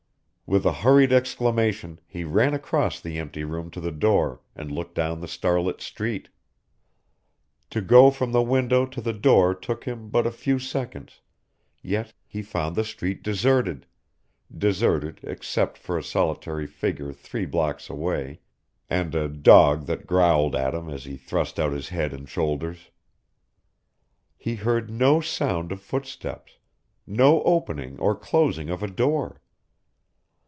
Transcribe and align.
With 0.53 0.65
a 0.65 0.73
hurried 0.73 1.13
exclamation 1.13 2.01
he 2.05 2.25
ran 2.25 2.53
across 2.53 2.99
the 2.99 3.17
empty 3.17 3.45
room 3.45 3.71
to 3.71 3.79
the 3.79 3.89
door 3.93 4.41
and 4.53 4.69
looked 4.69 4.95
down 4.95 5.21
the 5.21 5.27
starlit 5.29 5.79
street. 5.79 6.27
To 7.69 7.79
go 7.79 8.11
from 8.11 8.33
the 8.33 8.41
window 8.43 8.85
to 8.85 8.99
the 8.99 9.13
door 9.13 9.55
took 9.55 9.85
him 9.85 10.09
but 10.09 10.27
a 10.27 10.29
few 10.31 10.59
seconds, 10.59 11.21
yet 11.81 12.11
he 12.27 12.41
found 12.41 12.75
the 12.75 12.83
street 12.83 13.23
deserted 13.23 13.85
deserted 14.53 15.21
except 15.23 15.77
for 15.77 15.97
a 15.97 16.03
solitary 16.03 16.67
figure 16.67 17.13
three 17.13 17.45
blocks 17.45 17.89
away 17.89 18.41
and 18.89 19.15
a 19.15 19.29
dog 19.29 19.85
that 19.85 20.05
growled 20.05 20.53
at 20.53 20.73
him 20.75 20.89
as 20.89 21.05
he 21.05 21.15
thrust 21.15 21.61
out 21.61 21.71
his 21.71 21.87
head 21.87 22.11
and 22.11 22.27
shoulders. 22.27 22.89
He 24.35 24.55
heard 24.55 24.89
no 24.91 25.21
sound 25.21 25.71
of 25.71 25.79
footsteps, 25.81 26.57
no 27.07 27.41
opening 27.43 27.97
or 28.01 28.17
closing 28.17 28.69
of 28.69 28.83
a 28.83 28.87
door. 28.87 29.37